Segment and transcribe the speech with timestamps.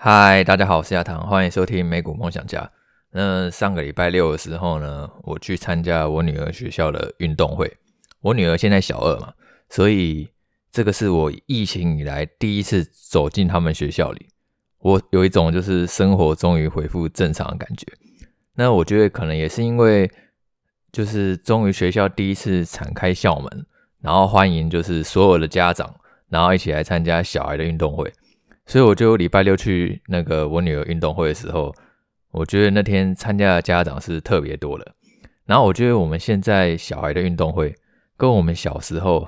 [0.00, 2.70] 嗨，大家好，我是亚堂，欢迎收听美股梦想家。
[3.10, 7.68] 那上个礼拜六的时候呢，我去参加我女儿学校的运动会。
[8.20, 9.34] 我女儿现在小二嘛，
[9.68, 10.28] 所以
[10.70, 14.28] 这个是我疫情以来第一次走进他们学校里，
[14.78, 17.84] 我有一种就是生活终于恢复正常的感觉。
[18.54, 20.08] 那我觉得可能也是因为，
[20.92, 23.66] 就是终于学校第一次敞开校门，
[24.00, 25.92] 然后欢迎就是所有的家长，
[26.28, 28.08] 然后一起来参加小孩的运动会。
[28.68, 31.74] 所以我就礼拜六去那个我女儿运动会的时候，
[32.30, 34.94] 我觉得那天参加的家长是特别多的。
[35.46, 37.74] 然后我觉得我们现在小孩的运动会
[38.14, 39.26] 跟我们小时候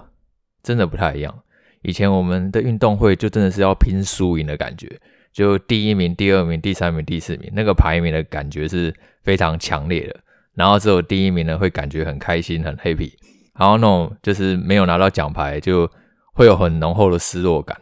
[0.62, 1.34] 真的不太一样。
[1.80, 4.86] 以前我们的运动会就真的是要拼输赢的感觉，
[5.32, 10.20] 就第一名、第二名、第三名、第四名，那个排名的感觉是非常强烈的。
[10.54, 13.14] 然后只有第一名呢会感觉很开心、很 happy，
[13.58, 15.90] 然后那种就是没有拿到奖牌就
[16.34, 17.74] 会有很浓厚的失落感。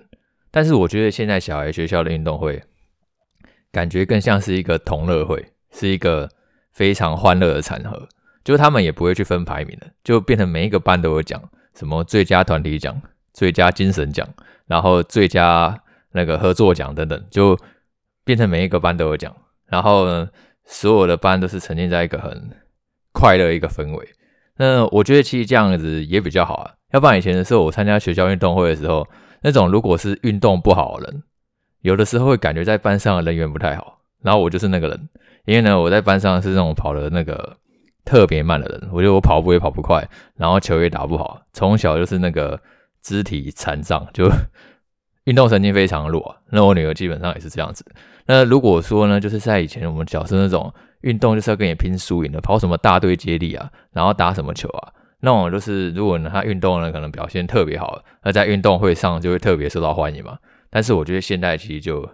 [0.58, 2.60] 但是我觉得现在小孩学校的运动会，
[3.70, 6.28] 感觉更像是一个同乐会，是一个
[6.72, 8.08] 非常欢乐的场合。
[8.42, 11.40] 就他们也不会去分排名的，就变成每一个班都有奖，
[11.76, 13.00] 什么最佳团体奖、
[13.32, 14.28] 最佳精神奖，
[14.66, 17.56] 然后最佳那个合作奖等等，就
[18.24, 19.32] 变成每一个班都有奖。
[19.66, 20.28] 然后呢，
[20.64, 22.50] 所有的班都是沉浸在一个很
[23.12, 24.08] 快乐一个氛围。
[24.56, 26.74] 那我觉得其实这样子也比较好啊。
[26.90, 29.06] 要不然以前的时候，我参加学校运动会的时候。
[29.42, 31.22] 那种如果是运动不好的人，
[31.80, 33.98] 有的时候会感觉在班上的人缘不太好。
[34.20, 35.08] 然后我就是那个人，
[35.44, 37.56] 因为呢，我在班上是那种跑的那个
[38.04, 38.88] 特别慢的人。
[38.92, 41.40] 我觉得我跑步也跑不快，然后球也打不好。
[41.52, 42.60] 从小就是那个
[43.00, 44.28] 肢体残障，就
[45.24, 46.36] 运动神经非常弱。
[46.50, 47.84] 那我女儿基本上也是这样子。
[48.26, 54.92] 那如果说呢，就是在以前我们小时候那种运动就是要跟你拼输赢的，跑什么大队接力啊，然后打什么球啊。
[55.20, 60.38] 那种就是，如果呢他运动呢可能表现特别好，那在运动会上就会特别受到欢迎嘛。
[60.70, 62.08] 但是我觉得现在其实就，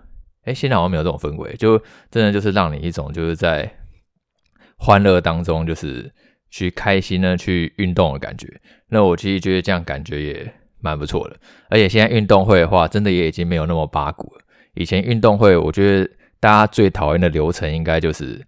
[0.44, 1.78] 哎，现在好像没有这种氛围，就
[2.10, 3.70] 真的就是让你一种就是在
[4.78, 6.10] 欢乐当中，就是
[6.50, 8.48] 去开心呢去运动的感觉。
[8.88, 11.36] 那我其实觉得这样感觉也蛮不错的。
[11.68, 14.40] 而且现在运动会的话，真的也已经没有那么八股了。
[14.74, 16.10] 以前运动会，我觉得
[16.40, 18.40] 大家最讨厌的流程应该就是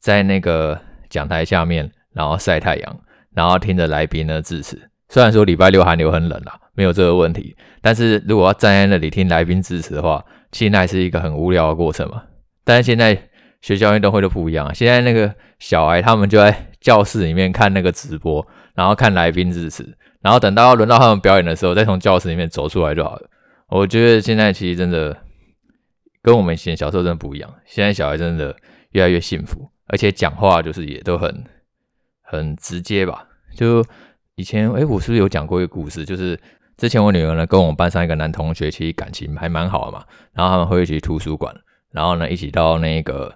[0.00, 0.80] 在那个
[1.10, 3.00] 讲台下面，然后晒太阳。
[3.38, 4.76] 然后听着来宾的致辞，
[5.08, 12.20] 虽然说礼拜六寒流很冷啊，没有这个问题，但是如果要站在那里听来宾致辞的话，其实那还是一个很无聊的过程嘛。
[12.64, 13.16] 但是现在
[13.60, 18.44] 学校运动会都不一样，现在那个小孩他们就在教室里面看那个直播，
[18.74, 23.30] 然后看来宾致辞，然后等到轮到他们表演的时候，再从教室里面走出来就好了。
[23.68, 25.16] 我觉得现在其实真的
[26.24, 28.56] 跟我们以前小时候真的不一样，现在小孩真的
[28.90, 31.44] 越来越幸福，而且讲话就是也都很
[32.22, 33.26] 很直接吧。
[33.58, 33.84] 就
[34.36, 36.04] 以前，哎，我是不是有讲过一个故事？
[36.04, 36.38] 就是
[36.76, 40.04] 之前我女儿呢，跟我们班上一个男同学，其实感情还蛮好的嘛。
[40.32, 41.52] 然后他们会一起图书馆，
[41.90, 43.34] 然后呢，一起到那个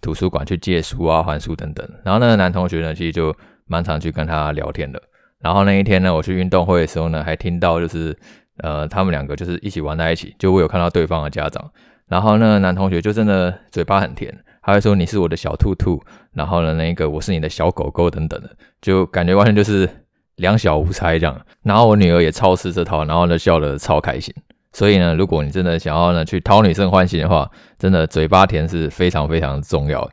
[0.00, 1.84] 图书馆去借书啊、还书等等。
[2.04, 3.34] 然后那个男同学呢，其实就
[3.66, 5.02] 蛮常去跟他聊天的。
[5.40, 8.16] 然后那一天呢，我去运动会的时候呢，还听到就是
[8.58, 10.32] 呃，他们两个就是一起玩在一起。
[10.38, 11.68] 就我有看到对方的家长，
[12.06, 14.32] 然后那个男同学就真的嘴巴很甜。
[14.64, 16.02] 他会说，你是我的小兔兔，
[16.32, 19.88] 然后呢，那个我是你的小狗狗等等的，就感觉完全就是
[20.36, 21.38] 两小无猜这样。
[21.62, 24.34] 然后我女儿也超吃这套，然后呢，笑得超开心。
[24.72, 27.48] 所以呢，如果你真的想要呢去讨女生欢心的话，
[27.78, 30.10] 真的嘴巴甜是非常非常重要。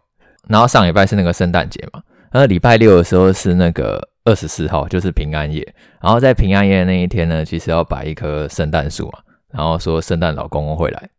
[0.50, 2.01] 然后上礼拜是那个圣诞节嘛，
[2.31, 5.66] 然后礼拜六的时候是那个二十四号，就是平安夜。
[6.01, 9.19] 然后在平安夜那一天呢，其实要摆一棵圣诞树嘛，
[9.50, 11.09] 然后说圣诞老公公会来。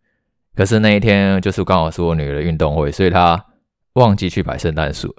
[0.54, 3.42] 可是那一天就是刚好是我女儿的运动会，所以她
[3.94, 5.14] 忘记去摆圣诞树。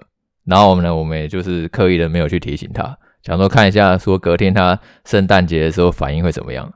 [0.46, 6.72] 然后我们呢，我们也就是刻意的没有去提醒她，想说看一下，说隔天她圣诞节的时候反应会怎么样。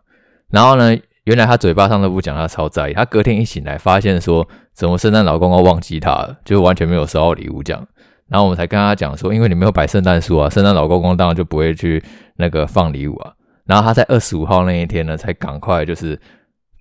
[0.50, 2.94] 然后呢，原来她嘴巴上都不讲，她超在意。
[2.94, 7.88] 她隔天一醒来，发现说怎么圣诞老公公忘记她了，就完全没有收到礼物这样。
[8.28, 12.04] 然后我们才跟她讲说，因为你没有摆圣诞树啊，圣诞老公公当然就不会去
[12.38, 13.34] 那个放礼物啊。
[13.66, 16.20] 然后她在二十五号那一天呢，才赶快就是。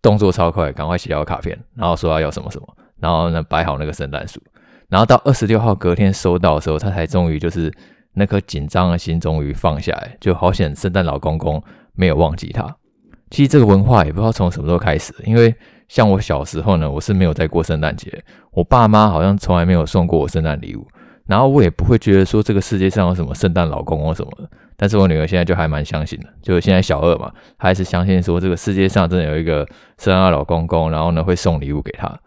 [0.06, 4.40] 动作超快，赶快写好卡片，然后说要要什么什么，然后呢摆好那个圣诞树，
[4.88, 7.72] 然后到二十六号隔天收到的时候，他才终于就是
[8.14, 11.60] 那颗紧张的心终于放下来，就好险圣诞老公公
[11.94, 12.76] 没有忘记他。
[13.30, 15.52] 其实这个文化也不知道从什么时候开始，因为
[15.88, 18.22] 像我小时候呢，我是没有在过圣诞节，
[18.52, 20.86] 我爸妈好像从来没有送过我圣诞礼物。
[21.26, 29.66] 然后我也不会觉得说这个世界上有什么圣诞老公公什么的，但是我女儿现在就还蛮相信的，就现在小二嘛，还是相信说这个世界上真的有一个
[29.98, 32.18] 圣诞老公公，然后呢会送礼物给她。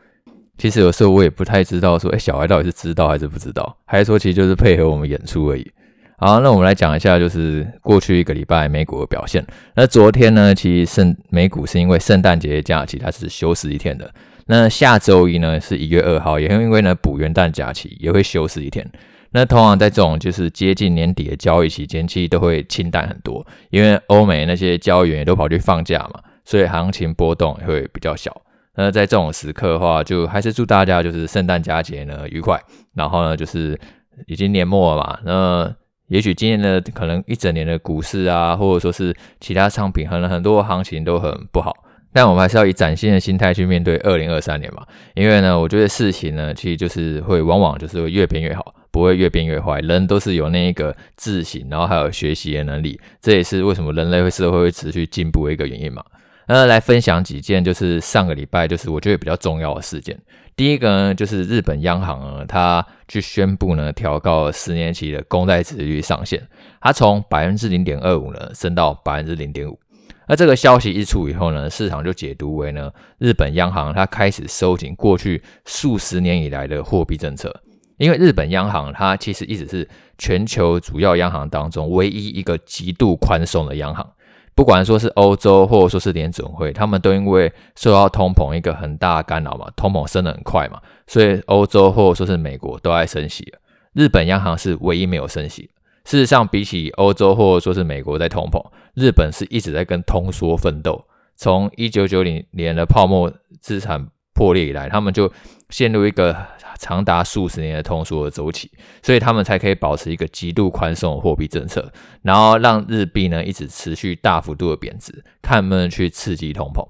[0.58, 5.72] 其实有时候我也不太知道说，哎，小孩到底是知道还是不知道，还是说其实就是配合我们演出而已。
[6.22, 9.42] 好，那我们来讲一下就是过去一个礼拜美股的表现。
[9.74, 14.14] 那昨天呢，其实圣美股是因为圣诞节假期它是休市一天的。
[14.48, 18.86] 那下周一呢是一月二号，也会因为呢补元旦假期也会休息一天。
[19.32, 28.36] 那通常在这种就是接近年底的交易期间，其实都会清淡很多，因为欧美那些交易员也都跑去放假嘛，所以行情波动也会比较小。
[28.76, 32.62] 那在这种时刻的话，就还是祝大家就是圣诞佳节呢愉快。
[32.94, 33.80] 然后呢，就是
[34.28, 35.76] 已经年末了嘛，那
[36.10, 41.74] 也许今年的可能一整年的股市啊，或者说是其他商品，可能很多行情都很不好。
[42.12, 44.84] 但我们还是要以崭新的心态去面对二零二三年嘛，
[45.14, 49.80] 因为呢，我觉得事情呢，其实就是会往往就是会越变越好，不会越变越坏。
[49.82, 56.04] 人都是有那一个自省，然后还有学习的能力，这也是为什么人类会社会会持续进步的一个原因嘛。
[56.52, 60.20] 那来分享几件就是上个礼拜就是我觉得比较重要的事件。
[60.56, 66.42] 第一个呢，就是日本央行呢，它去宣布呢，调高十年期的公债殖率上限，
[66.82, 69.80] 它从百分之零点二五呢升到百分之零点五。
[70.28, 77.56] 那这个消息一出以后呢，市场就解读为呢，日本央行它开始收紧过去数十年以来的货币政策。
[77.98, 79.88] 因为日本央行它其实一直是
[80.18, 84.10] 全球主要央行当中唯一一个极度宽松的央行，
[84.60, 93.54] 不管说是欧洲或者说是联准会，他们都因为受到通膨一个很大的干扰嘛，通膨升得很快嘛，所以欧洲或者说是美国都在升息。
[93.94, 95.70] 日本央行是唯一没有升息。
[96.04, 98.62] 事实上，比起欧洲或者说是美国在通膨，
[98.96, 101.06] 日本是一直在跟通缩奋斗。
[101.38, 103.32] 从一九九零年的泡沫
[103.62, 105.32] 资产破裂以来，他们就
[105.70, 106.36] 陷入一个
[106.80, 108.72] 长达数十年的通缩的周期，
[109.02, 116.88] 所以他们才可以保持一个极度宽松的货币政策，然后让日币呢一直持续大幅度的贬值，看能不能去刺激通膨。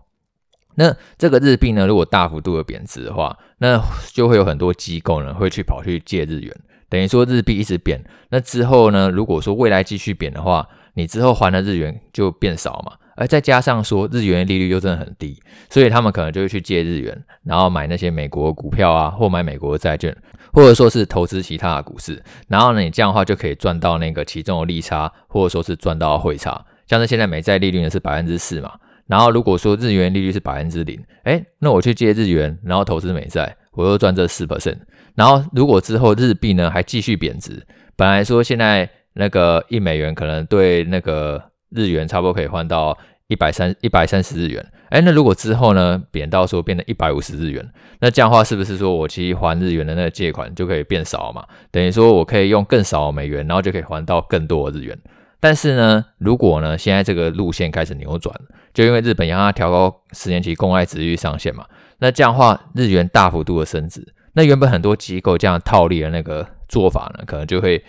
[0.76, 3.81] 那这个日币呢，如果大幅度的贬值的话，那
[4.14, 6.56] 就会有很多机构呢会去跑去借日元。
[6.88, 9.10] 等于说日币一直贬，那之后呢？
[9.10, 12.94] 如果说未来继续贬的话，你之后还的日元就变少嘛。
[13.19, 15.38] 而再加上说日元利率又真的很低，
[15.69, 20.16] 所以他们可能就会去借日元，然后买那些美国股票啊，或买美国债券，
[20.54, 22.24] 或者说是投资其他的股市。
[22.48, 26.66] 然后呢，你这样的话就可以赚到那个其中的利差，或者说是赚到汇差。
[26.88, 28.71] 像是现在美债利率呢是百分之四嘛，
[29.06, 34.77] 然后如果说日元利率是百分之零，诶，那我去借日元，然后投资美债，我又赚这四 percent。
[35.15, 37.62] 然后，如果之后日币呢还继续贬值，
[37.98, 47.63] 本来说现在那个一美元可能对那个日元差不多可以换到一百三一百三十日元，哎，那如果之后呢贬到说变成一百五十日元，
[48.00, 51.45] 那这样的话是不是说我其实还日元的那个借款就可以变少嘛？
[51.69, 54.98] 等于说我可以用更少的美元，然后就可以还到更多的日元。
[55.39, 58.36] 但是呢，如果呢现在这个路线开始扭转，
[58.74, 61.65] 就因为日本央行调高十年期公债殖利率上限嘛，
[62.00, 64.06] 那这样的话日元大幅度的升值。
[64.33, 67.83] 那原本很多机构这样套利的那个做法呢，可能就会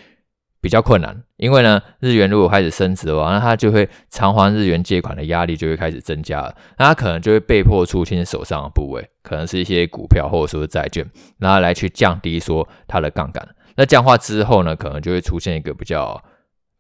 [0.61, 11.09] 比较困难，因为呢，日元如果开始升值的话，那它就会偿还日元借款的压力就会开始增加了，那它可能就会被迫出清手上的部位，可能是一些股票或者说是债券，
[11.39, 13.49] 然后来去降低说它的杠杆。
[13.77, 16.23] 那降化之后呢，可能就会出现一个比较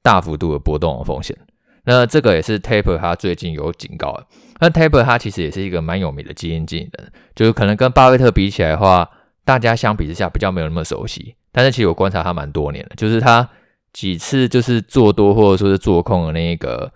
[0.02, 1.36] 大幅度的波动的风险。
[1.84, 4.26] 那这个也是 Taper 他最近有警告的。
[4.60, 9.08] 那 Taper 他其实也是一个蛮有名的基金经理人，就是可能跟巴菲特比起来的话。
[9.42, 13.48] 大家相比之下比较没有那么熟悉，但是其实我观察他蛮多年的，就是他
[13.92, 16.92] 几次就是做多或者说是做空的那个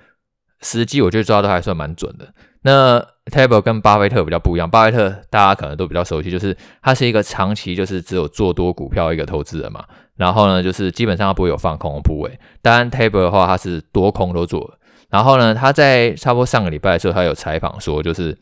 [0.60, 2.32] 时机，我觉得抓都还算蛮准的。
[2.62, 9.84] 那 Table 跟巴菲特比较不一样，巴菲特大家可能都比较熟悉，就是他是一个长期就是只有做多股票一个投资人嘛，
[10.16, 12.38] 然后呢就是基本上他不会有放空的部位。
[12.62, 14.78] 当然，Table 的话他是多空都做，
[15.10, 18.36] 然后呢他在差不多上个礼拜的时候，他有采访说就是。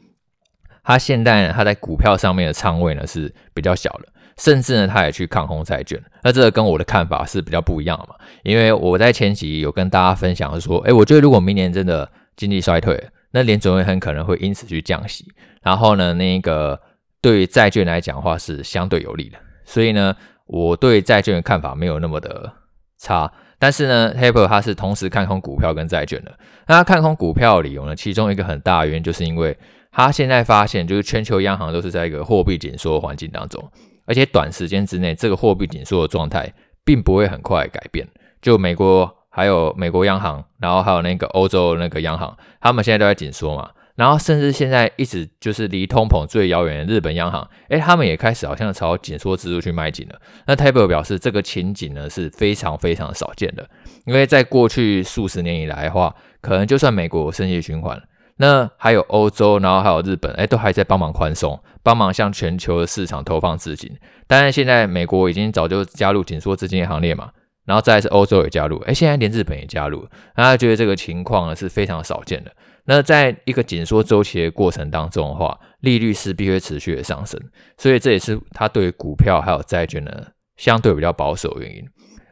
[0.84, 6.00] 他现在呢，他在股票上面的仓位呢是比较小的，甚至呢，他也去看空债券。
[6.22, 8.14] 那这个跟我的看法是比较不一样的嘛？
[8.42, 15.26] 因为我在前期有跟大家分享说，哎，我觉得如果明年真的经济衰退，那联准会很可能会因此去降息。
[15.62, 16.80] 然后呢，那个
[17.20, 19.38] 对于债券来讲的话是相对有利的。
[19.64, 20.14] 所以呢，
[20.46, 22.52] 我对债券的看法没有那么的
[22.98, 23.32] 差。
[23.58, 26.32] 但是呢，Taper 他是同时看空股票跟债券的。
[26.66, 29.56] 那他看空股票理由呢，其中一个很大的原因就是因为。
[29.94, 33.62] 他现在发现，就是全球央行都是在一个货币紧缩环境当中，
[34.04, 36.52] 而且短时间之内，这个货币紧缩的状态
[36.84, 38.06] 并不会很快改变。
[38.40, 43.70] 就美国还有美国央行，然后还有那个欧洲那个央行，他们现在都在紧缩嘛。
[43.94, 50.18] 然后甚至现在一直就是离通膨最遥远的日本央行，诶，他们也开始好像朝紧缩之路去迈进了。
[50.46, 53.68] 那 Taper 表示，这个情景呢是非常非常少见的，
[54.06, 58.02] 因为在过去数十年以来的话，可能就算美国升息循环。
[58.36, 63.90] 那还有欧洲，然后还有日本，哎，都还在帮忙宽松，帮忙向全球的市场投放资金。
[64.26, 67.30] 当然，现在美国已经早就加入紧缩资金的行列嘛，
[67.64, 72.50] 然后再是欧洲也加入，哎，现在连日本也加入，大家觉得这个情况呢是非常少见的。
[72.84, 77.40] 那在一个紧缩周期的过程当中的话，利率势必会持续的上升，
[77.76, 80.10] 所以这也是他对于股票还有债券呢
[80.56, 81.84] 相对比较保守的原因。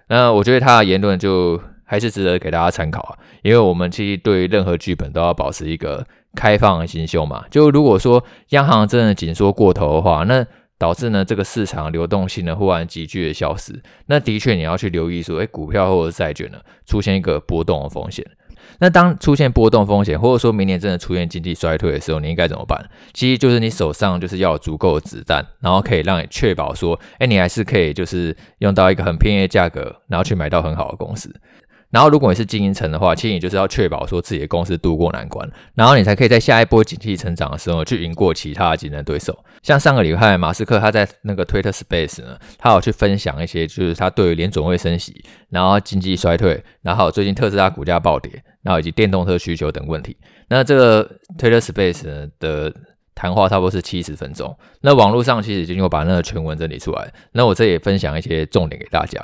[0.09, 6.07] 那我觉得他的言论就还是值得给大家参考啊，因为我们其实对任何剧本都要保持一个
[6.37, 7.45] 开放的心胸嘛。
[7.51, 10.47] 就如果说央行真的紧缩过头的话，那
[10.79, 18.25] 导致呢这个市场流动性呢忽然急剧的消失，那的确你要去留意说，诶，股票或者债券呢出现一个波动的风险。
[18.79, 22.89] 那当出现波动风险，或者说明年真的出现经济衰退的时候，你应该怎么办？
[23.13, 31.35] 其实就是你手上就是要有足够的子弹，然后可以让你确保说，哎，你还是可以就是用到一个很便宜的价格，然后去买到很好的公司。
[31.91, 39.37] 然后如果你是经营层的话，其实你就是要确保说自己的公司度过难关，然后你才可以在下一波经济成长的时候去赢过其他的竞争对手。
[39.63, 48.43] 像上个礼拜马斯克他在那个 Twitter Space 呢，他有去分享一些就是他对于联准会升息，然后经济衰退，然后最近特斯拉股价暴跌。
[48.63, 50.15] 然后以及电动车需求等问题，
[50.51, 52.71] 那这个 Twitter Space 的
[53.15, 54.55] 谈话差不多是七十分钟。
[54.83, 57.11] 那网络上其实已经有把那个全文整理出来。
[57.33, 59.19] 那我这也分享一些重点给大家。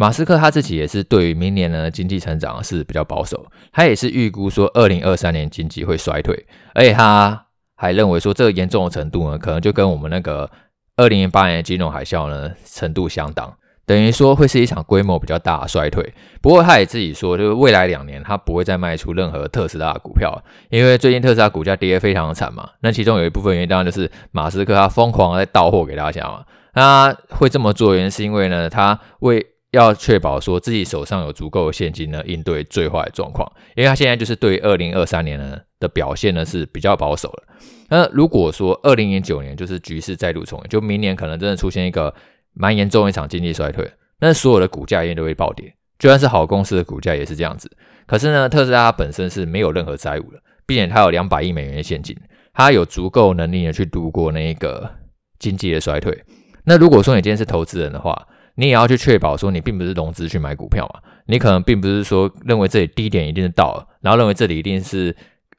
[0.00, 7.44] 马斯克他自己也是对于明年呢经济成长是比较保守，他也是预估说二零二三年经济会衰退，而且他
[7.76, 10.50] 还认为说这个严重的程度呢，可能就跟我们那个
[10.96, 13.54] 二零零八年的金融海啸呢程度相当。
[13.84, 22.70] 等于说会是一场规模比较大的衰退，不过他也自己说，就是未来两年他不会再卖出任何特斯拉的股票，因为最近特斯拉股价跌得非常的惨嘛。
[22.80, 26.42] 那其中有一部分原因当然就是马斯克他疯狂在倒货给大家嘛。
[26.72, 33.50] 他会这么做原因是因为呢，他为要确保说自己手上有足够的现金呢，应对最坏的状况。
[33.76, 37.42] 因为他现在就是对二零二三年呢的表现呢是比较保守了。
[37.88, 42.14] 那如果说二零零九年就是局势再度重演，就明年可能真的出现一个。
[42.52, 47.70] 蛮严重一场经济衰退，那所有的股价也都会暴跌，就算是好公司的股价也是这样子。
[48.08, 52.14] 可是呢，特斯拉本身是没有任何债务的，并且它有两百亿美元的现金，
[52.52, 54.90] 它有足够能力的去度过那一个
[55.38, 56.24] 经济的衰退。
[56.64, 65.14] 那如果说你今天是投资人的话，你也要去确保说你并不是融资去买股票嘛，你可能并不是说认为这里低点一定是到了，然后认为这里一定是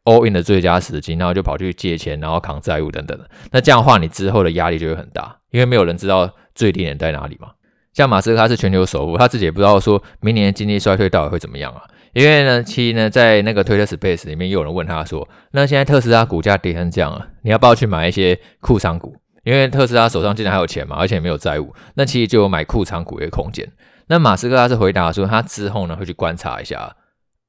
[0.05, 3.29] all in 的最佳时机，然后就跑去借钱，然后扛债务等等的。
[3.51, 6.29] 那这样的话，你之后的压力就会很大，因为没有人知道。
[6.53, 7.51] 最低点在哪里嘛？
[7.93, 11.81] 像马斯克他是全球首富，他自己也不知道说明年经济衰退到底会怎么样啊。
[12.11, 19.15] 因为呢，其实呢，在那个 Twitter Space 里面，又有人问他说：“那现在特斯拉股价跌成这样了，你要不要去买一些库藏股？
[19.43, 23.71] 因为特斯拉手上竟然还有钱嘛，而且没有债务，那其实就有买库藏股的空间。”
[24.07, 26.95] 那马斯克他是回答说，他之后呢会去观察一下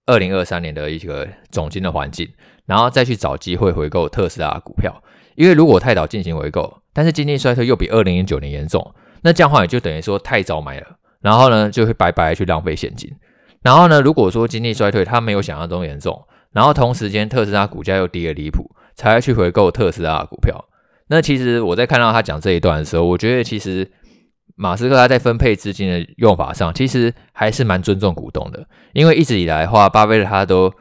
[0.07, 2.29] 二零二三年的一个总经的环境，
[2.67, 5.03] 然后再去找机会回购特斯拉股票。
[5.35, 10.87] 因为如果太早进行回购，但是经济衰退又比二零零九年严重，那这样的话也就等于说太早买了，
[11.21, 13.11] 然后呢就会白白去浪费现金。
[13.63, 16.23] 然后呢，如果说经济衰退它没有想象中严重，
[16.53, 20.65] 然后同时间特斯拉股价又跌得离谱，才会去回购特斯拉的股票。
[21.13, 23.89] 那其实我在看到他讲这一段的时候，我觉得其实
[24.57, 30.73] 马斯克他在分配资金的用法上，其实还是蛮尊重股东的，因为一直以来的话，巴菲特他都。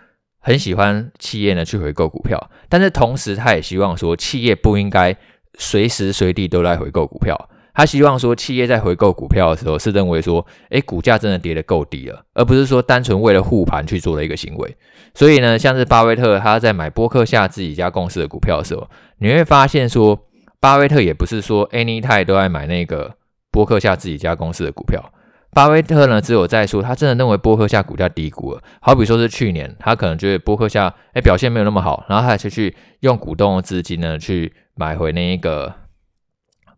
[0.44, 5.16] 很喜欢企业呢去回购股票，但是同时他也希望说企业不应该
[5.60, 7.50] 随时随地都来回购股票。
[7.76, 14.76] 他希望说企业在回购股票的时候是认为说，诶，股价真的跌得够低了，而不是说单纯为了护盘去做的一个行为。
[15.14, 18.90] 所以呢，像是巴菲特他在买波克夏自己家公司的股票的时候，
[19.22, 20.20] 你会发现说，
[20.60, 23.16] 巴菲特也不是说 anytime 都爱买那个
[23.52, 25.14] 波克夏自己家公司的股票。
[25.52, 35.72] 巴菲特呢，只有在说他真的认为波克夏股价低估了，好比说是去年，他可能觉得波克夏哎表现没有那么好，然后他就去用股东的资金呢去买回那一个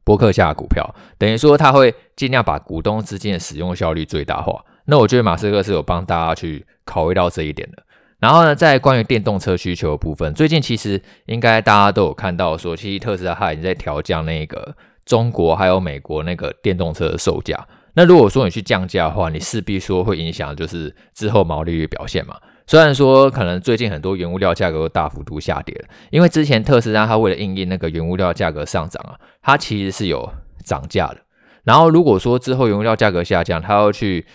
[0.04, 4.66] 波克夏股票，等于说他会尽量把股东资金的使用效率最大化。
[4.86, 7.82] 那我觉得马斯克是有帮大家去考虑到这一点的。
[8.24, 17.68] 然后呢，在关于电动车需求的部分，最近其实应该大家都有看到说，其实特斯拉它已经在调降那个中国还有美国那个电动车的售价。
[17.96, 22.38] 那如果说你去降价的话，你势必说会影响就是之后毛利率表现嘛。
[22.66, 30.32] 虽然说可能最近很多原物料价格都大幅度下跌了，因为之前特斯拉它为了应应那个原物料价格上涨啊，它其实是有
[30.64, 31.18] 涨价的。
[31.66, 34.26] 然后如果说之后原物料价格下降，它要去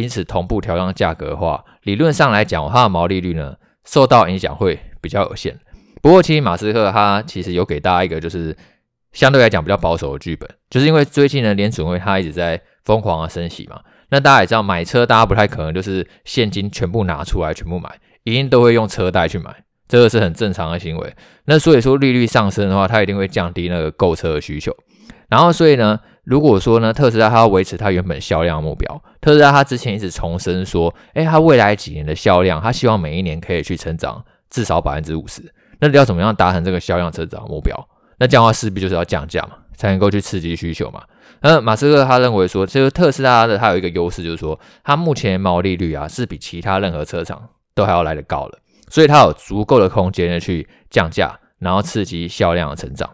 [0.00, 5.58] 因此同步调降价格的话，理论上来讲，它的毛利率呢受到影响会比较有限。
[6.02, 8.56] 不过其实马斯克他其实有给大家一个就是
[9.12, 12.60] 相对来讲比较保守的剧本，就是因为最近呢联准会它一直在。
[12.86, 19.52] 疯狂的升息嘛，那大家也知道，买车大家不太可能就是现金全部拿出来全部买，一定都会用车贷去买，
[19.88, 21.12] 这个是很正常的行为。
[21.46, 24.72] 那所以说利率上升的话，它一定会降低那个购车的需求。
[25.28, 35.42] 然后所以呢，如果说呢特斯拉它要维持它原本销量目标，特斯拉它之前一直重申说，诶，它未来几年的销量，它希望每一年可以去成长至少百分之五十。
[35.80, 37.88] 那要怎么样达成这个销量成长目标？
[38.18, 41.02] 那这样的话势必就是要降价嘛，才能够去刺激需求嘛。
[41.42, 53.10] 那马斯克他认为说，这个特斯拉的它有一个优势，就是说它目前毛利率啊是比其他任何车厂都还要来得高了，所以它有足够的空间呢去降价，然后刺激销量的成长。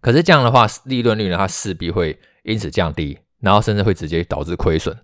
[0.00, 4.96] 可是这样的话，利润率呢，它势必会因此降低，然后甚至会直接导致亏损。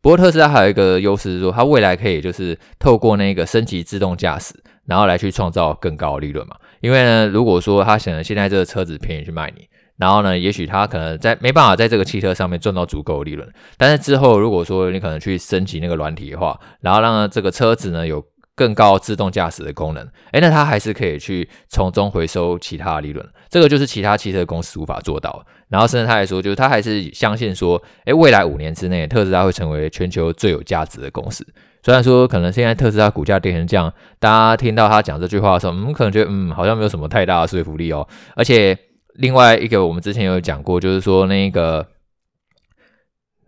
[0.00, 6.56] 不过特斯拉还有一个优势是说，它未来可以就是透过那个升级自动驾驶，然后来去创造更高的利润嘛。
[6.80, 13.50] 因为呢，如果说他想现在这个车子便宜去卖你，然后呢，也许他可能在没办法在这个汽车上面赚到足够的利润。
[13.78, 18.22] 但是之后如果说你可能去升级那个软体的话，然后让这个车子呢有
[18.56, 23.26] 更高自动驾驶的功能，诶，那它还是可以去从中回收其他的利润。
[23.48, 25.44] 这个就是其他汽车公司无法做到。
[25.68, 31.44] 然后甚至他还说，就是他还是相信说，诶，未来五年之内，特斯拉会成为全球最有价值的公司。
[31.82, 38.06] 虽然说可能现在特斯拉股价跌成这样，大家听到他讲这句话的时候，嗯，可能觉得嗯，好像没有什么太大的说服力哦。
[38.36, 38.78] 而且
[39.14, 41.84] 另外一个，我们之前有讲过，就是说那个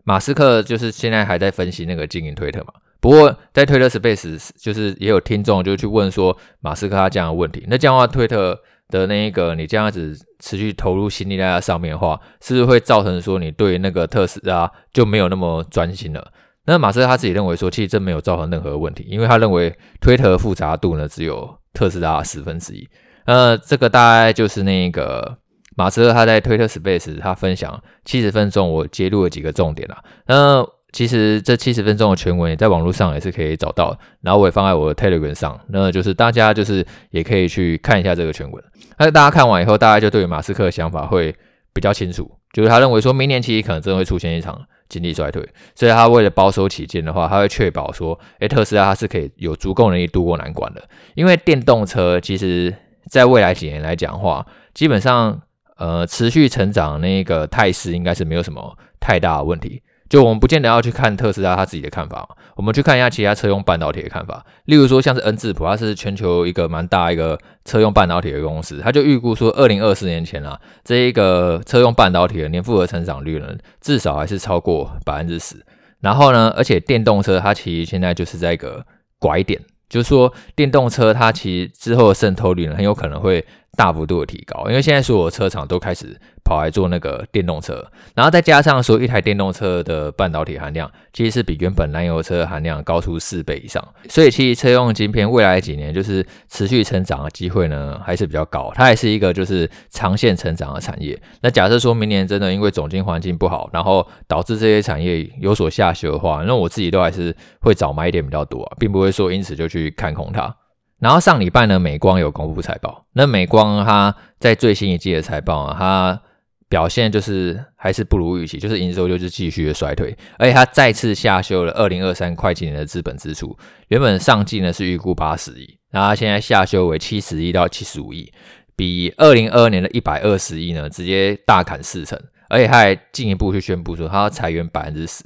[0.02, 2.72] 马斯克就是现在还在分析那个经营推特嘛。
[3.06, 16.32] 不过，在推特 Space 就是也有听众就去问说，马斯克他这样的问题，那这样的话，推特的那一个你这样子持续投入心力在它上面的话，是不是会造成说你对那个特斯拉就没有那么专心了？
[16.64, 22.88] 那马斯克他自己认为说，其实这没有造成任何问题，因为他认为推特的复杂度呢只有特斯拉十分之一。
[23.26, 25.38] 呃，这个大概就是那个
[25.76, 30.02] 马斯克他在推特 Space 他分享七十分钟，我揭露了几个重点啦。
[30.26, 38.64] 那其实这七十分钟的全文也在网络上也是可以找到，然后我也放在我的 Telegram 上，那就是大家就是也可以去看一下这个全文。
[38.96, 41.36] 那大家看完以后，大家就对于马斯克的想法会
[41.74, 50.82] 比较清楚，就是他认为说明年其实可能真的会出现一场经济衰退，所以他为了保守起见的话，他会确保说，诶，特斯拉它是可以有足够能力度过难关的，
[51.14, 52.74] 因为电动车其实
[53.10, 55.42] 在未来几年来讲的话，基本上
[55.76, 59.82] 呃持续成长那个态势应该是没有什么太大的问题。
[60.08, 64.44] 就我们不见得要去看特斯拉他自己的看法，我们去看一下其他车用半导体的看法。
[64.66, 73.48] 例如说，像是恩智浦，它是全球一个蛮大一个车用半导体的公司，它就预估说，二零二四年前啊，这一个车用半导体的年复合成长率呢，
[73.80, 75.56] 至少还是超过百分之十。
[76.00, 78.84] 然后呢，而且电动车它其实现在就是在一个
[79.18, 83.44] 拐点，就是说电动车它其实之后的渗透率呢，很有可能会
[83.76, 101.20] 大幅度的提高，因为现在所有车厂都开始跑来做那个电动车，然后再加上说一台电动车的半导体含量，其实是比原本燃油车含量高出四倍以上，所以其实车用晶片未来几年就是持续成长的机会呢，还是比较高，它还是一个就是长线成长的产业。
[101.40, 110.54] 那假设说明年真的因为总经环境不好，然后导致这些产业有所下修的话，那我自己都还是会早买一点比较多啊，并不会说因此就去看空它。
[110.98, 113.04] 然后上礼拜呢，美光有公布财报。
[113.12, 116.22] 那美光它在最新一季的财报啊，它
[116.68, 123.56] 表现就是还是不如预期，就是营收就是继续的衰退，而且它再次下修了二零二三会计年的资本支出。
[123.88, 128.32] 原本上季呢是预估八十亿，然后现在下修为七十亿到七十五亿，
[128.74, 135.24] 比二零二二年的一百二十亿呢直接大砍四成，而且它还进一步去宣布说，它要裁员百分之十。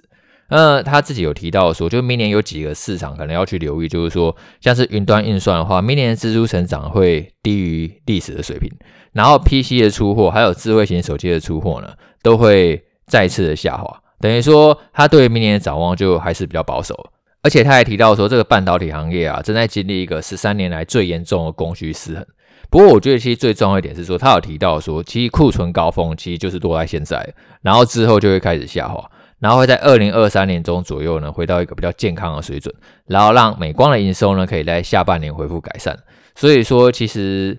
[0.51, 8.69] 那，他自己有提到说，就明年有几个市场可能要去留意，就是说，像是云端运算的话，明年的支出成长会低于历史的水平，
[9.13, 11.89] 然后 PC 的出货还有智慧型手机的出货呢，
[12.23, 16.95] 都会再次的下滑，等于说他对明年的展望就还是比较保守，
[17.43, 22.27] 而且他还提到说，这个半导体行业啊，正在经历一个十三年来最严重的供需失衡。
[22.69, 29.09] 不过，我觉得其实最重要一点是说，他有提到说，其实库存高峰其实就是落在现在，然后之后就会开始下滑。
[29.41, 32.75] 然后会在二零二三年中左右呢，回到一个比较健康的水准，
[33.07, 35.99] 然后让美光的营收呢，可以在下半年恢复改善。
[36.35, 37.59] 所以说，其实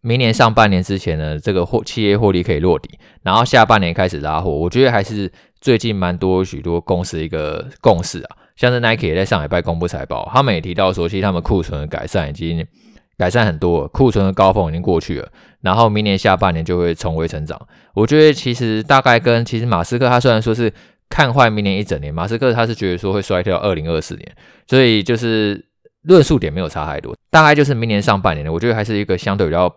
[0.00, 8.36] 明年上半年之前呢，这个获企业获利可以落底，然后下半年开始拉货，我觉得还是最近蛮多许多公司一个共识啊。
[8.56, 12.66] 像是 Nike 也在上海拜公布财报，他们也提到说，其实他们库存的改善已经。
[13.18, 15.28] 改善很多，库存的高峰已经过去了，
[15.62, 17.60] 然后明年下半年就会重回成长。
[17.94, 20.72] 我觉得其实大概跟其实马斯克他虽然说是
[21.08, 25.64] 看坏明年一整年，马斯克他是觉得说会衰退到二零二四年，所以就是
[26.02, 29.70] 论述点没有差太多，大概就是明年上半年，我觉得还是一个相对比较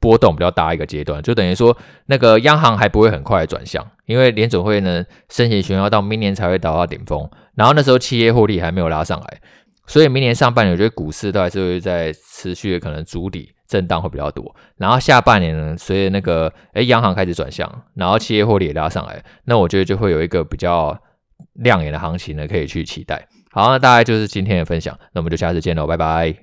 [0.00, 9.40] 波动比较大一个阶段，就等于说那个央行还不会很快转向，因为联准会呢升息需要到明年才会达到顶峰，然后那时候企业获利还没有拉上来。
[9.86, 14.54] 所以明年上半年，我觉得股市都还是会在持续的可能筑底震荡会比较多。
[14.76, 20.94] 然后下半年呢，随着那个诶央行开始转向，然后企业获利也拉上来，那我觉得就会有一个比较
[21.54, 23.26] 亮眼的行情呢，可以去期待。
[23.50, 26.34] 好，那大概就是今天的分享，那我们就下次见喽，拜拜。